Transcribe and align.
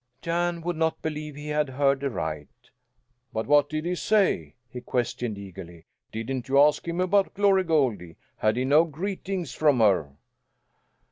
Jan 0.23 0.61
would 0.61 0.77
not 0.77 1.03
believe 1.03 1.35
he 1.35 1.49
had 1.49 1.69
heard 1.69 2.03
aright. 2.03 2.49
"But 3.31 3.45
what 3.45 3.69
did 3.69 3.85
he 3.85 3.93
say?" 3.93 4.55
he 4.67 4.81
questioned 4.81 5.37
eagerly. 5.37 5.85
"Didn't 6.11 6.47
you 6.49 6.59
ask 6.59 6.87
him 6.87 6.99
about 6.99 7.35
Glory 7.35 7.63
Goldie? 7.65 8.15
Had 8.37 8.55
he 8.57 8.65
no 8.65 8.83
greetings 8.83 9.53
from 9.53 9.79
her?" 9.79 10.17